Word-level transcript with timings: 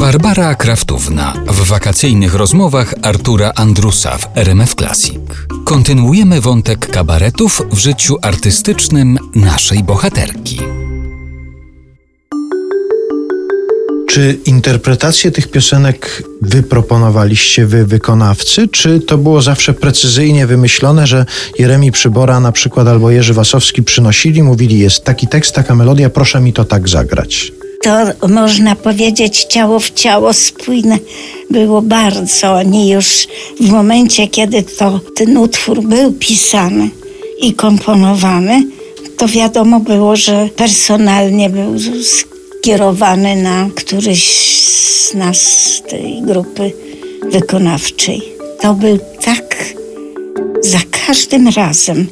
Barbara 0.00 0.54
Kraftówna 0.54 1.32
w 1.46 1.68
wakacyjnych 1.68 2.34
rozmowach 2.34 2.94
Artura 3.02 3.52
Andrusa 3.54 4.18
w 4.18 4.28
RMF 4.34 4.74
Classic. 4.74 5.20
Kontynuujemy 5.64 6.40
wątek 6.40 6.90
kabaretów 6.90 7.62
w 7.72 7.78
życiu 7.78 8.16
artystycznym 8.22 9.18
naszej 9.34 9.84
bohaterki. 9.84 10.58
Czy 14.08 14.38
interpretację 14.46 15.30
tych 15.30 15.50
piosenek 15.50 16.22
wy 16.42 16.62
proponowaliście, 16.62 17.66
wy 17.66 17.86
wykonawcy, 17.86 18.68
czy 18.68 19.00
to 19.00 19.18
było 19.18 19.42
zawsze 19.42 19.74
precyzyjnie 19.74 20.46
wymyślone, 20.46 21.06
że 21.06 21.26
Jeremi 21.58 21.92
Przybora 21.92 22.40
na 22.40 22.52
przykład 22.52 22.88
albo 22.88 23.10
Jerzy 23.10 23.34
Wasowski 23.34 23.82
przynosili, 23.82 24.42
mówili 24.42 24.78
jest 24.78 25.04
taki 25.04 25.28
tekst, 25.28 25.54
taka 25.54 25.74
melodia, 25.74 26.10
proszę 26.10 26.40
mi 26.40 26.52
to 26.52 26.64
tak 26.64 26.88
zagrać? 26.88 27.52
To 27.86 28.28
można 28.28 28.76
powiedzieć 28.76 29.44
ciało 29.44 29.80
w 29.80 29.90
ciało 29.90 30.32
spójne 30.32 30.98
było 31.50 31.82
bardzo. 31.82 32.52
Oni 32.52 32.90
już 32.90 33.28
w 33.60 33.70
momencie, 33.70 34.28
kiedy 34.28 34.62
to 34.62 35.00
ten 35.16 35.36
utwór 35.36 35.82
był 35.82 36.12
pisany 36.12 36.88
i 37.40 37.54
komponowany, 37.54 38.62
to 39.18 39.28
wiadomo 39.28 39.80
było, 39.80 40.16
że 40.16 40.48
personalnie 40.56 41.50
był 41.50 41.74
skierowany 42.02 43.36
na 43.36 43.68
któryś 43.74 44.24
z 44.64 45.14
nas, 45.14 45.38
z 45.38 45.82
tej 45.82 46.22
grupy 46.22 46.72
wykonawczej. 47.30 48.22
To 48.60 48.74
był 48.74 48.98
tak 49.24 49.74
za 50.60 50.78
każdym 51.06 51.48
razem 51.48 52.06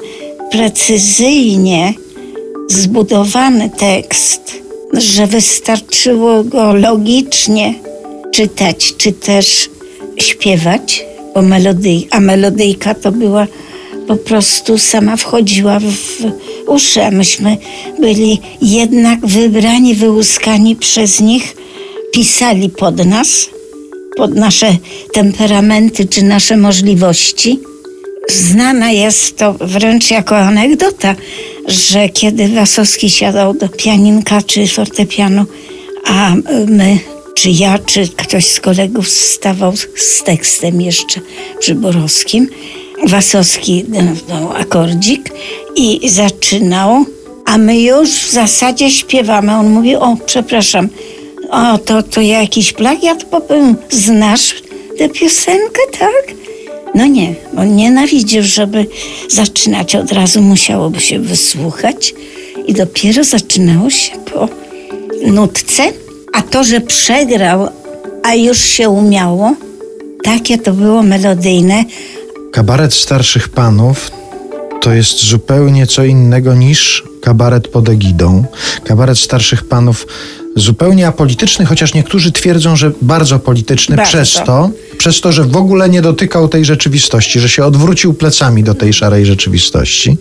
precyzyjnie 0.50 1.94
zbudowany 2.68 3.70
tekst, 3.70 4.63
że 4.96 5.26
wystarczyło 5.26 6.44
go 6.44 6.74
logicznie 6.74 7.74
czytać, 8.32 8.94
czy 8.96 9.12
też 9.12 9.70
śpiewać, 10.16 11.06
bo 11.34 11.42
melodij, 11.42 12.08
a 12.10 12.20
melodyjka 12.20 12.94
to 12.94 13.12
była 13.12 13.46
po 14.06 14.16
prostu 14.16 14.78
sama 14.78 15.16
wchodziła 15.16 15.80
w 15.80 16.24
uszy, 16.66 17.02
a 17.04 17.10
myśmy 17.10 17.56
byli 18.00 18.40
jednak 18.62 19.26
wybrani, 19.26 19.94
wyłuskani 19.94 20.76
przez 20.76 21.20
nich, 21.20 21.56
pisali 22.12 22.70
pod 22.70 23.06
nas, 23.06 23.50
pod 24.16 24.34
nasze 24.34 24.76
temperamenty 25.12 26.06
czy 26.06 26.22
nasze 26.22 26.56
możliwości. 26.56 27.58
Znana 28.30 28.90
jest 28.90 29.36
to 29.36 29.52
wręcz 29.52 30.10
jako 30.10 30.36
anegdota, 30.36 31.14
że 31.66 32.08
kiedy 32.08 32.48
Wasowski 32.48 33.10
siadał 33.10 33.54
do 33.54 33.68
pianinka 33.68 34.42
czy 34.42 34.66
fortepianu, 34.66 35.44
a 36.04 36.34
my, 36.66 36.98
czy 37.34 37.50
ja, 37.50 37.78
czy 37.78 38.08
ktoś 38.08 38.46
z 38.46 38.60
kolegów 38.60 39.08
stawał 39.08 39.72
z 39.96 40.22
tekstem 40.22 40.80
jeszcze 40.80 41.20
przyborowskim, 41.58 42.48
Wasowski 43.06 43.84
dał 44.28 44.52
akordzik 44.52 45.32
i 45.76 46.08
zaczynał, 46.08 47.04
a 47.44 47.58
my 47.58 47.80
już 47.80 48.10
w 48.10 48.30
zasadzie 48.30 48.90
śpiewamy. 48.90 49.52
On 49.52 49.70
mówi, 49.70 49.96
o 49.96 50.16
przepraszam, 50.26 50.88
o 51.50 51.78
to, 51.78 52.02
to 52.02 52.20
jakiś 52.20 52.72
plagiat 52.72 53.24
popełnił. 53.24 53.74
Znasz 53.90 54.54
tę 54.98 55.08
piosenkę, 55.08 55.80
tak? 55.98 56.34
No 56.94 57.06
nie, 57.06 57.34
on 57.56 57.76
nienawidził, 57.76 58.42
żeby 58.42 58.86
zaczynać 59.30 59.96
od 59.96 60.12
razu, 60.12 60.42
musiałoby 60.42 61.00
się 61.00 61.18
wysłuchać 61.18 62.14
i 62.66 62.74
dopiero 62.74 63.24
zaczynało 63.24 63.90
się 63.90 64.12
po 64.32 64.48
nutce. 65.26 65.82
A 66.32 66.42
to, 66.42 66.64
że 66.64 66.80
przegrał, 66.80 67.68
a 68.22 68.34
już 68.34 68.58
się 68.58 68.88
umiało, 68.88 69.54
takie 70.22 70.58
to 70.58 70.72
było 70.72 71.02
melodyjne, 71.02 71.84
Kabaret 72.54 72.94
starszych 72.94 73.48
panów 73.48 74.10
to 74.80 74.92
jest 74.92 75.24
zupełnie 75.24 75.86
co 75.86 76.04
innego 76.04 76.54
niż 76.54 77.04
kabaret 77.20 77.68
pod 77.68 77.88
egidą. 77.88 78.44
Kabaret 78.84 79.18
starszych 79.18 79.64
panów 79.64 80.06
zupełnie 80.56 81.06
apolityczny, 81.06 81.66
chociaż 81.66 81.94
niektórzy 81.94 82.32
twierdzą, 82.32 82.76
że 82.76 82.92
bardzo 83.02 83.38
polityczny 83.38 83.96
bardzo. 83.96 84.12
przez 84.12 84.32
to, 84.46 84.70
przez 84.98 85.20
to, 85.20 85.32
że 85.32 85.44
w 85.44 85.56
ogóle 85.56 85.88
nie 85.88 86.02
dotykał 86.02 86.48
tej 86.48 86.64
rzeczywistości, 86.64 87.40
że 87.40 87.48
się 87.48 87.64
odwrócił 87.64 88.14
plecami 88.14 88.62
do 88.62 88.74
tej 88.74 88.92
szarej 88.92 89.26
rzeczywistości. 89.26 90.16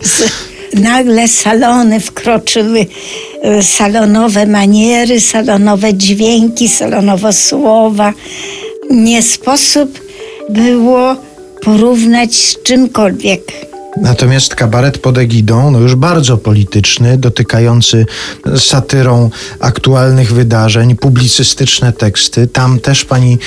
Nagle 0.74 1.28
salony 1.28 2.00
wkroczyły, 2.00 2.86
e, 3.42 3.62
salonowe 3.62 4.46
maniery, 4.46 5.20
salonowe 5.20 5.94
dźwięki, 5.94 6.68
salonowe 6.68 7.32
słowa. 7.32 8.12
Nie 8.90 9.22
sposób 9.22 10.00
było 10.50 11.16
porównać 11.62 12.34
z 12.34 12.62
czymkolwiek. 12.62 13.73
Natomiast 13.96 14.54
kabaret 14.54 14.98
pod 14.98 15.18
egidą, 15.18 15.70
no 15.70 15.80
już 15.80 15.94
bardzo 15.94 16.38
polityczny, 16.38 17.18
dotykający 17.18 18.06
satyrą 18.56 19.30
aktualnych 19.60 20.32
wydarzeń, 20.32 20.96
publicystyczne 20.96 21.92
teksty. 21.92 22.46
Tam 22.46 22.80
też 22.80 23.04
pani 23.04 23.38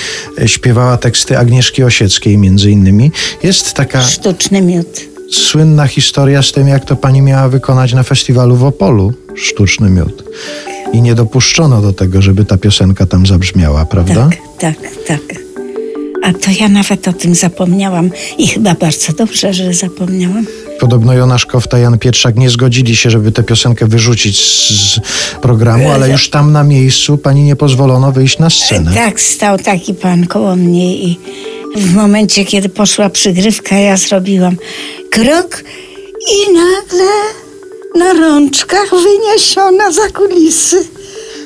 śpiewała 0.46 0.96
teksty 0.96 1.38
Agnieszki 1.38 1.82
Osieckiej 1.82 2.38
między 2.38 2.70
innymi. 2.70 3.12
Jest 3.42 3.74
taka... 3.74 4.02
Sztuczny 4.02 4.62
miód. 4.62 5.00
Słynna 5.32 5.86
historia 5.86 6.42
z 6.42 6.52
tym, 6.52 6.68
jak 6.68 6.84
to 6.84 6.96
pani 6.96 7.22
miała 7.22 7.48
wykonać 7.48 7.92
na 7.92 8.02
festiwalu 8.02 8.56
w 8.56 8.64
Opolu. 8.64 9.12
Sztuczny 9.36 9.90
miód. 9.90 10.24
I 10.92 11.02
nie 11.02 11.14
dopuszczono 11.14 11.82
do 11.82 11.92
tego, 11.92 12.22
żeby 12.22 12.44
ta 12.44 12.56
piosenka 12.56 13.06
tam 13.06 13.26
zabrzmiała, 13.26 13.86
prawda? 13.86 14.30
Tak, 14.58 14.76
tak, 14.76 14.96
tak. 15.06 15.47
A 16.28 16.32
to 16.32 16.50
ja 16.60 16.68
nawet 16.68 17.08
o 17.08 17.12
tym 17.12 17.34
zapomniałam 17.34 18.10
i 18.38 18.48
chyba 18.48 18.74
bardzo 18.74 19.12
dobrze, 19.12 19.52
że 19.54 19.74
zapomniałam. 19.74 20.46
Podobno 20.80 21.14
Jonasz 21.14 21.46
Kofta, 21.46 21.78
Jan 21.78 21.98
Pietrzak 21.98 22.36
nie 22.36 22.50
zgodzili 22.50 22.96
się, 22.96 23.10
żeby 23.10 23.32
tę 23.32 23.42
piosenkę 23.42 23.86
wyrzucić 23.86 24.40
z 24.40 25.00
programu, 25.40 25.90
ale 25.90 26.10
już 26.10 26.30
tam 26.30 26.52
na 26.52 26.64
miejscu 26.64 27.18
pani 27.18 27.42
nie 27.42 27.56
pozwolono 27.56 28.12
wyjść 28.12 28.38
na 28.38 28.50
scenę. 28.50 28.94
Tak, 28.94 29.20
stał 29.20 29.58
taki 29.58 29.94
pan 29.94 30.26
koło 30.26 30.56
mnie 30.56 30.94
i 30.96 31.18
w 31.76 31.94
momencie, 31.94 32.44
kiedy 32.44 32.68
poszła 32.68 33.10
przygrywka, 33.10 33.76
ja 33.76 33.96
zrobiłam 33.96 34.56
krok 35.10 35.64
i 36.32 36.52
nagle 36.52 37.10
na 37.94 38.12
rączkach 38.12 38.90
wyniesiona 38.90 39.92
za 39.92 40.08
kulisy. 40.08 40.84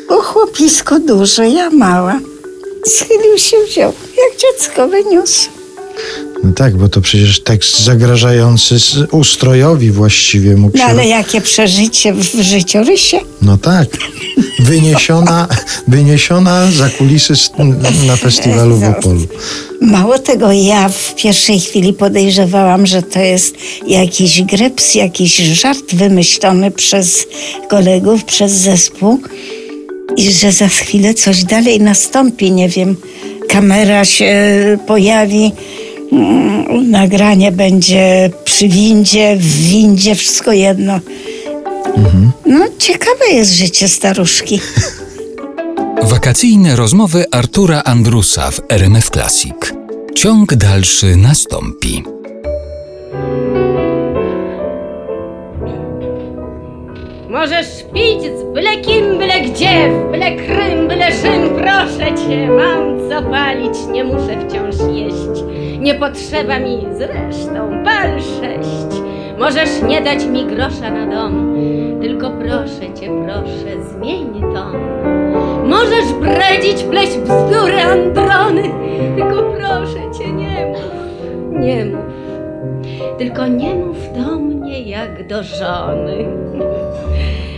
Bo 0.09 0.23
chłopisko 0.23 1.01
duże, 1.01 1.49
ja 1.49 1.71
mała. 1.71 2.32
Schylił 2.87 3.39
się, 3.39 3.57
wziął, 3.69 3.93
jak 4.17 4.41
dziecko 4.41 4.89
wyniósł. 4.89 5.49
No 6.45 6.53
tak, 6.53 6.77
bo 6.77 6.89
to 6.89 7.01
przecież 7.01 7.41
tekst 7.41 7.81
zagrażający 7.81 8.77
ustrojowi 9.11 9.91
właściwie 9.91 10.57
mógł 10.57 10.79
się... 10.79 10.85
No 10.85 10.91
ale 10.91 11.07
jakie 11.07 11.41
przeżycie 11.41 12.13
w 12.13 12.41
życiorysie? 12.41 13.21
No 13.43 13.59
tak. 13.59 13.89
Wyniesiona, 14.59 15.49
wyniesiona 15.89 16.71
za 16.73 16.89
kulisy 16.89 17.35
na 18.07 18.17
festiwalu 18.17 18.77
w 18.77 18.85
Opolu. 18.85 19.21
Mało 19.81 20.19
tego, 20.19 20.53
ja 20.53 20.89
w 20.89 21.15
pierwszej 21.15 21.61
chwili 21.61 21.93
podejrzewałam, 21.93 22.87
że 22.87 23.03
to 23.03 23.19
jest 23.19 23.55
jakiś 23.87 24.43
greps, 24.43 24.95
jakiś 24.95 25.37
żart 25.37 25.95
wymyślony 25.95 26.71
przez 26.71 27.27
kolegów, 27.69 28.25
przez 28.25 28.53
zespół 28.53 29.21
i 30.17 30.33
że 30.33 30.53
za 30.53 30.69
chwilę 30.69 31.15
coś 31.15 31.45
dalej 31.45 31.81
nastąpi, 31.81 32.53
nie 32.53 32.69
wiem, 32.69 32.97
kamera 33.49 34.05
się 34.05 34.35
pojawi, 34.87 35.53
mm, 36.13 36.91
nagranie 36.91 37.53
będzie 37.53 38.31
przy 38.45 38.69
windzie, 38.69 39.37
w 39.37 39.69
windzie, 39.69 40.15
wszystko 40.15 40.53
jedno. 40.53 41.01
Mhm. 41.97 42.33
No, 42.47 42.65
ciekawe 42.79 43.27
jest 43.31 43.53
życie 43.53 43.89
staruszki. 43.89 44.61
Wakacyjne 46.03 46.77
rozmowy 46.77 47.25
Artura 47.31 47.83
Andrusa 47.85 48.51
w 48.51 48.61
RMF 48.69 49.11
Classic. 49.11 49.55
Ciąg 50.15 50.55
dalszy 50.55 51.17
nastąpi. 51.17 52.03
Możesz 57.31 57.67
pić 57.95 58.23
z 58.23 58.55
byle 58.55 58.77
kim, 58.77 59.19
byle 59.19 59.41
gdzie, 59.41 59.91
mam 62.57 63.11
co 63.11 63.31
palić, 63.31 63.87
nie 63.93 64.05
muszę 64.05 64.41
wciąż 64.41 64.95
jeść. 64.95 65.45
Nie 65.79 65.95
potrzeba 65.95 66.59
mi 66.59 66.87
zresztą 66.93 67.85
pal 67.85 68.21
sześć. 68.21 69.03
Możesz 69.39 69.83
nie 69.89 70.01
dać 70.01 70.27
mi 70.27 70.47
grosza 70.47 70.91
na 70.91 71.07
dom, 71.07 71.55
tylko 72.01 72.31
proszę 72.31 72.95
cię, 73.01 73.11
proszę, 73.25 73.85
zmień 73.85 74.41
ton. 74.55 74.77
Możesz 75.69 76.13
bredzić, 76.21 76.83
pleść 76.83 77.19
bzdury 77.19 77.83
androny, 77.83 78.63
tylko 79.17 79.43
proszę 79.43 80.19
cię, 80.19 80.33
nie 80.33 80.67
mów, 80.67 81.61
nie 81.61 81.85
mów. 81.85 82.13
Tylko 83.19 83.47
nie 83.47 83.75
mów 83.75 83.97
do 84.17 84.39
mnie 84.39 84.83
jak 84.83 85.27
do 85.27 85.43
żony 85.43 86.27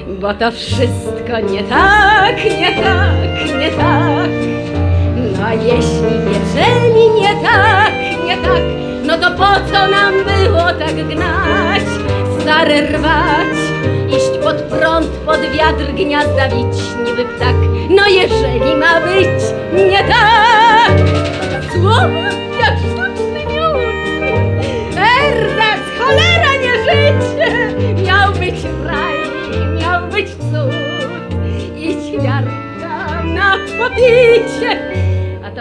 bo 0.06 0.34
to 0.34 0.50
wszystko 0.52 1.40
nie 1.52 1.62
tak, 1.62 2.44
nie 2.44 2.82
tak, 2.82 3.58
nie 3.58 3.70
tak. 3.70 4.30
No 5.38 5.46
a 5.46 5.54
jeśli 5.54 6.14
jeżeli 6.34 7.10
nie 7.20 7.34
tak, 7.42 7.92
nie 8.26 8.36
tak, 8.36 8.62
no 9.04 9.18
to 9.18 9.30
po 9.30 9.72
co 9.72 9.86
nam 9.88 10.14
było 10.14 10.62
tak 10.78 10.94
gnać, 10.94 11.82
stare 12.40 12.80
rwać, 12.80 13.56
iść 14.08 14.38
pod 14.44 14.56
prąd, 14.56 15.06
pod 15.06 15.40
wiatr 15.40 15.92
gniazda 15.94 16.48
wić, 16.48 16.82
niby 17.06 17.24
ptak. 17.24 17.54
No 17.90 18.06
jeżeli 18.08 18.76
ma 18.76 19.00
być 19.00 19.42
nie 19.90 19.98
tak, 19.98 20.92
słowa 21.72 22.28
jak 22.60 22.78
sztuka. 22.78 23.13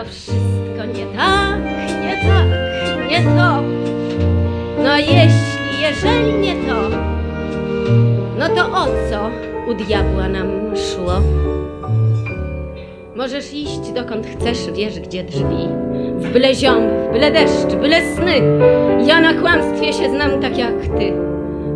To 0.04 0.10
wszystko 0.10 1.00
nie 1.00 1.06
tak, 1.18 1.60
nie 2.04 2.16
tak, 2.28 2.48
nie 3.10 3.24
to. 3.24 3.62
No 4.84 4.98
jeśli, 4.98 5.82
jeżeli 5.82 6.34
nie 6.34 6.56
to, 6.56 6.90
no 8.40 8.50
to 8.50 8.66
o 8.66 8.86
co 8.86 9.30
u 9.72 9.74
diabła 9.74 10.30
nam 10.30 10.48
szło? 10.76 11.14
Możesz 13.16 13.54
iść 13.54 13.92
dokąd 13.96 14.28
chcesz, 14.28 14.72
wiesz 14.74 15.00
gdzie 15.00 15.24
drzwi. 15.24 15.68
W 16.18 16.34
byle 16.34 16.56
ziąb, 16.56 16.86
w 17.10 17.14
byle 17.14 17.32
deszcz, 17.32 17.76
byle 17.82 18.02
sny. 18.02 18.42
Ja 19.08 19.22
na 19.22 19.34
kłamstwie 19.34 19.94
się 19.94 20.10
znam 20.10 20.42
tak 20.42 20.58
jak 20.58 20.74
ty. 21.00 21.14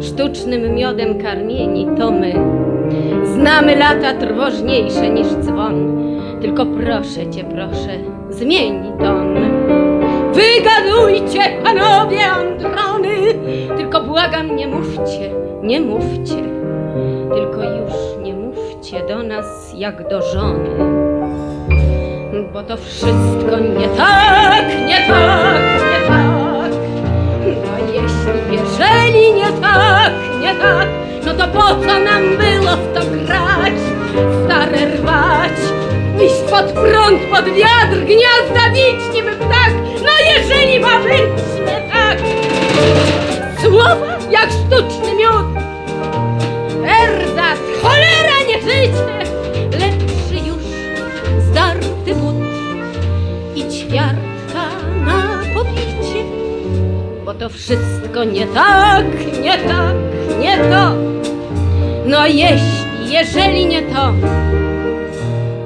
Sztucznym 0.01 0.75
miodem 0.75 1.21
karmieni 1.21 1.87
to 1.97 2.11
my. 2.11 2.33
Znamy 3.33 3.75
lata 3.75 4.13
trwożniejsze 4.13 5.09
niż 5.09 5.27
dzwon. 5.27 5.97
Tylko 6.41 6.65
proszę 6.65 7.29
cię, 7.29 7.43
proszę, 7.43 8.16
zmień 8.29 8.93
ton. 8.99 9.35
Wygadujcie, 10.33 11.39
panowie 11.63 12.25
Androny! 12.25 13.33
Tylko 13.77 14.01
błagam, 14.01 14.55
nie 14.55 14.67
mówcie, 14.67 15.29
nie 15.63 15.81
mówcie. 15.81 16.43
Tylko 17.35 17.63
już 17.63 18.23
nie 18.23 18.33
mówcie 18.33 19.07
do 19.07 19.23
nas 19.23 19.73
jak 19.75 20.09
do 20.09 20.21
żony. 20.21 20.69
Bo 22.53 22.63
to 22.63 22.77
wszystko 22.77 23.59
nie 23.79 23.87
tak, 23.87 24.65
nie 24.87 25.07
tak, 25.07 25.61
nie 25.91 26.07
tak. 26.07 26.71
No 27.45 27.77
jeśli, 27.93 28.57
jeżeli 28.57 29.33
nie 29.33 29.61
tak, 29.61 30.11
nie 30.41 30.55
tak, 30.55 30.87
no 31.25 31.33
to 31.33 31.47
po 31.47 31.67
co 31.67 31.99
nam 31.99 32.23
było 32.37 32.71
w 32.75 32.93
to 32.93 33.01
grać? 33.25 33.73
Stare 34.45 34.85
rwać, 34.95 35.51
iść 36.25 36.41
pod 36.51 36.65
prąd, 36.71 36.96
pod 37.15 37.45
wiatr, 37.45 38.05
gniazda 38.05 38.71
bić 38.73 39.15
niby 39.15 39.31
ptak. 39.31 39.73
No 40.03 40.11
jeżeli 40.35 40.79
ma 40.79 40.99
być 40.99 41.43
nie 41.59 41.91
tak, 41.91 42.17
słowa 43.61 44.17
jak 44.31 44.49
sztuczny 44.51 45.15
miód. 45.15 45.47
Erzat, 46.83 47.59
cholera, 47.81 48.37
nie 48.47 48.61
życie, 48.61 49.05
lepszy 49.71 50.47
już 50.47 50.63
zdarty 51.49 52.15
but 52.15 52.35
i 53.55 53.63
ćwiartka 53.71 54.63
na 55.05 55.39
pobicie. 55.53 56.23
Bo 57.25 57.33
to 57.33 57.49
wszystko 57.49 58.23
nie 58.23 58.47
tak, 58.47 59.05
nie 59.43 59.57
tak, 59.57 59.95
nie 60.39 60.57
to. 60.57 60.93
No 62.05 62.27
jeśli, 62.27 63.11
jeżeli 63.11 63.65
nie 63.65 63.81
to, 63.81 64.13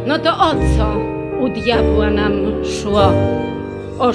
no 0.05 0.19
to 0.19 0.29
o 0.37 0.51
co 0.51 1.20
u 1.41 1.49
diabła 1.49 2.09
nam 2.09 2.31
szło? 2.63 3.11
O 3.99 4.13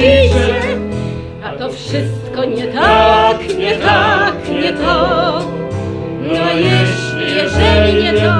napisie 0.00 0.80
A 1.44 1.52
to 1.58 1.72
wszystko 1.72 2.44
nie 2.44 2.66
tak, 2.66 3.58
nie 3.58 3.76
tak, 3.76 4.34
nie 4.48 4.72
to. 4.72 5.40
No 6.22 6.50
jeśli, 6.54 7.36
jeżeli 7.36 8.02
nie 8.02 8.12
to 8.12 8.34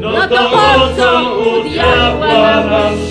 No 0.00 0.28
to 0.28 0.50
po 0.50 0.96
co 0.96 1.34
u 1.40 1.68
diabła 1.68 2.28
no 2.28 2.70
masz 2.70 3.07